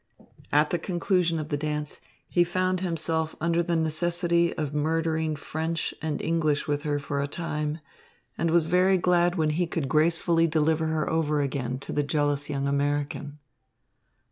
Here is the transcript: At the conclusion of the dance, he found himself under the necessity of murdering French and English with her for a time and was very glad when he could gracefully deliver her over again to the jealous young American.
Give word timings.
At 0.51 0.71
the 0.71 0.79
conclusion 0.79 1.37
of 1.37 1.49
the 1.49 1.57
dance, 1.57 2.01
he 2.27 2.43
found 2.43 2.81
himself 2.81 3.35
under 3.39 3.61
the 3.61 3.75
necessity 3.75 4.51
of 4.57 4.73
murdering 4.73 5.35
French 5.35 5.93
and 6.01 6.19
English 6.23 6.67
with 6.67 6.81
her 6.81 6.97
for 6.97 7.21
a 7.21 7.27
time 7.27 7.77
and 8.35 8.49
was 8.49 8.65
very 8.65 8.97
glad 8.97 9.35
when 9.35 9.51
he 9.51 9.67
could 9.67 9.87
gracefully 9.87 10.47
deliver 10.47 10.87
her 10.87 11.07
over 11.07 11.39
again 11.41 11.77
to 11.81 11.91
the 11.91 12.01
jealous 12.01 12.49
young 12.49 12.67
American. 12.67 13.37